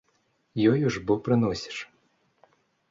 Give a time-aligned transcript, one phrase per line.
[0.71, 1.77] Ёю ж бо прыносіш.